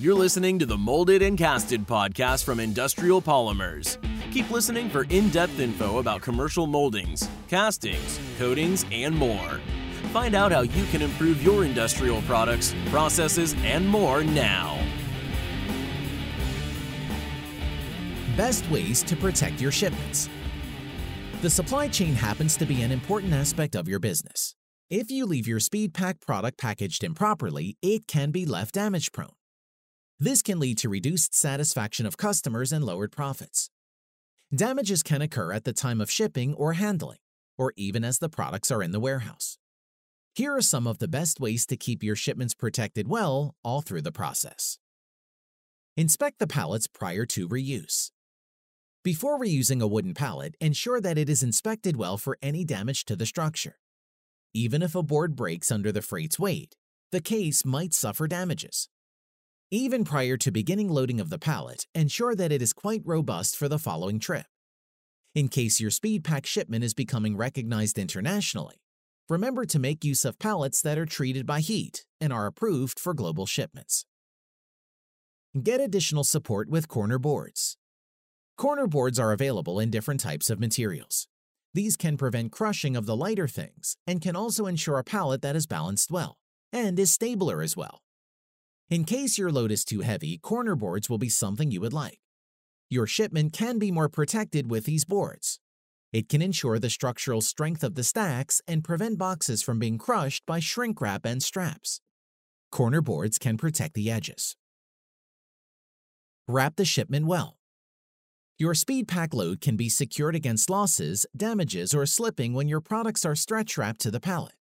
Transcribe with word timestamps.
You're 0.00 0.14
listening 0.14 0.60
to 0.60 0.66
the 0.66 0.78
Molded 0.78 1.22
and 1.22 1.36
Casted 1.36 1.84
podcast 1.84 2.44
from 2.44 2.60
Industrial 2.60 3.20
Polymers. 3.20 3.98
Keep 4.32 4.48
listening 4.48 4.88
for 4.88 5.02
in 5.10 5.28
depth 5.30 5.58
info 5.58 5.98
about 5.98 6.22
commercial 6.22 6.68
moldings, 6.68 7.28
castings, 7.48 8.20
coatings, 8.38 8.86
and 8.92 9.12
more. 9.12 9.60
Find 10.12 10.36
out 10.36 10.52
how 10.52 10.60
you 10.60 10.84
can 10.92 11.02
improve 11.02 11.42
your 11.42 11.64
industrial 11.64 12.22
products, 12.22 12.76
processes, 12.90 13.56
and 13.64 13.88
more 13.88 14.22
now. 14.22 14.80
Best 18.36 18.70
ways 18.70 19.02
to 19.02 19.16
protect 19.16 19.60
your 19.60 19.72
shipments. 19.72 20.28
The 21.42 21.50
supply 21.50 21.88
chain 21.88 22.14
happens 22.14 22.56
to 22.58 22.66
be 22.66 22.82
an 22.82 22.92
important 22.92 23.32
aspect 23.32 23.74
of 23.74 23.88
your 23.88 23.98
business. 23.98 24.54
If 24.90 25.10
you 25.10 25.26
leave 25.26 25.48
your 25.48 25.58
SpeedPak 25.58 26.20
product 26.20 26.56
packaged 26.56 27.02
improperly, 27.02 27.76
it 27.82 28.06
can 28.06 28.30
be 28.30 28.46
left 28.46 28.76
damage 28.76 29.10
prone. 29.10 29.37
This 30.20 30.42
can 30.42 30.58
lead 30.58 30.78
to 30.78 30.88
reduced 30.88 31.32
satisfaction 31.32 32.04
of 32.04 32.16
customers 32.16 32.72
and 32.72 32.84
lowered 32.84 33.12
profits. 33.12 33.70
Damages 34.52 35.04
can 35.04 35.22
occur 35.22 35.52
at 35.52 35.62
the 35.62 35.72
time 35.72 36.00
of 36.00 36.10
shipping 36.10 36.54
or 36.54 36.72
handling, 36.72 37.18
or 37.56 37.72
even 37.76 38.02
as 38.02 38.18
the 38.18 38.28
products 38.28 38.72
are 38.72 38.82
in 38.82 38.90
the 38.90 38.98
warehouse. 38.98 39.58
Here 40.34 40.56
are 40.56 40.62
some 40.62 40.88
of 40.88 40.98
the 40.98 41.06
best 41.06 41.38
ways 41.38 41.66
to 41.66 41.76
keep 41.76 42.02
your 42.02 42.16
shipments 42.16 42.54
protected 42.54 43.06
well 43.06 43.54
all 43.62 43.80
through 43.80 44.02
the 44.02 44.10
process. 44.10 44.78
Inspect 45.96 46.40
the 46.40 46.46
pallets 46.48 46.88
prior 46.88 47.24
to 47.26 47.48
reuse. 47.48 48.10
Before 49.04 49.38
reusing 49.38 49.80
a 49.80 49.86
wooden 49.86 50.14
pallet, 50.14 50.56
ensure 50.60 51.00
that 51.00 51.18
it 51.18 51.28
is 51.28 51.44
inspected 51.44 51.96
well 51.96 52.18
for 52.18 52.38
any 52.42 52.64
damage 52.64 53.04
to 53.04 53.14
the 53.14 53.26
structure. 53.26 53.78
Even 54.52 54.82
if 54.82 54.96
a 54.96 55.02
board 55.02 55.36
breaks 55.36 55.70
under 55.70 55.92
the 55.92 56.02
freight's 56.02 56.38
weight, 56.40 56.76
the 57.12 57.20
case 57.20 57.64
might 57.64 57.94
suffer 57.94 58.26
damages. 58.26 58.88
Even 59.70 60.02
prior 60.02 60.38
to 60.38 60.50
beginning 60.50 60.88
loading 60.88 61.20
of 61.20 61.28
the 61.28 61.38
pallet, 61.38 61.86
ensure 61.94 62.34
that 62.34 62.50
it 62.50 62.62
is 62.62 62.72
quite 62.72 63.02
robust 63.04 63.54
for 63.54 63.68
the 63.68 63.78
following 63.78 64.18
trip. 64.18 64.46
In 65.34 65.48
case 65.48 65.78
your 65.78 65.90
SpeedPak 65.90 66.46
shipment 66.46 66.82
is 66.82 66.94
becoming 66.94 67.36
recognized 67.36 67.98
internationally, 67.98 68.76
remember 69.28 69.66
to 69.66 69.78
make 69.78 70.06
use 70.06 70.24
of 70.24 70.38
pallets 70.38 70.80
that 70.80 70.96
are 70.96 71.04
treated 71.04 71.44
by 71.44 71.60
heat 71.60 72.06
and 72.18 72.32
are 72.32 72.46
approved 72.46 72.98
for 72.98 73.12
global 73.12 73.44
shipments. 73.44 74.06
Get 75.62 75.82
additional 75.82 76.24
support 76.24 76.70
with 76.70 76.88
corner 76.88 77.18
boards. 77.18 77.76
Corner 78.56 78.86
boards 78.86 79.18
are 79.18 79.32
available 79.32 79.78
in 79.78 79.90
different 79.90 80.20
types 80.20 80.48
of 80.48 80.58
materials. 80.58 81.28
These 81.74 81.98
can 81.98 82.16
prevent 82.16 82.52
crushing 82.52 82.96
of 82.96 83.04
the 83.04 83.16
lighter 83.16 83.46
things 83.46 83.98
and 84.06 84.22
can 84.22 84.34
also 84.34 84.64
ensure 84.64 84.96
a 84.96 85.04
pallet 85.04 85.42
that 85.42 85.56
is 85.56 85.66
balanced 85.66 86.10
well 86.10 86.38
and 86.72 86.98
is 86.98 87.12
stabler 87.12 87.60
as 87.60 87.76
well. 87.76 88.00
In 88.90 89.04
case 89.04 89.36
your 89.36 89.52
load 89.52 89.70
is 89.70 89.84
too 89.84 90.00
heavy, 90.00 90.38
corner 90.38 90.74
boards 90.74 91.10
will 91.10 91.18
be 91.18 91.28
something 91.28 91.70
you 91.70 91.80
would 91.82 91.92
like. 91.92 92.20
Your 92.88 93.06
shipment 93.06 93.52
can 93.52 93.78
be 93.78 93.92
more 93.92 94.08
protected 94.08 94.70
with 94.70 94.86
these 94.86 95.04
boards. 95.04 95.60
It 96.10 96.30
can 96.30 96.40
ensure 96.40 96.78
the 96.78 96.88
structural 96.88 97.42
strength 97.42 97.84
of 97.84 97.96
the 97.96 98.02
stacks 98.02 98.62
and 98.66 98.82
prevent 98.82 99.18
boxes 99.18 99.60
from 99.60 99.78
being 99.78 99.98
crushed 99.98 100.46
by 100.46 100.60
shrink 100.60 101.02
wrap 101.02 101.26
and 101.26 101.42
straps. 101.42 102.00
Corner 102.72 103.02
boards 103.02 103.36
can 103.38 103.58
protect 103.58 103.92
the 103.92 104.10
edges. 104.10 104.56
Wrap 106.46 106.76
the 106.76 106.86
shipment 106.86 107.26
well. 107.26 107.58
Your 108.56 108.72
SpeedPak 108.72 109.34
load 109.34 109.60
can 109.60 109.76
be 109.76 109.90
secured 109.90 110.34
against 110.34 110.70
losses, 110.70 111.26
damages, 111.36 111.92
or 111.94 112.06
slipping 112.06 112.54
when 112.54 112.68
your 112.68 112.80
products 112.80 113.26
are 113.26 113.36
stretch 113.36 113.76
wrapped 113.76 114.00
to 114.00 114.10
the 114.10 114.18
pallet. 114.18 114.54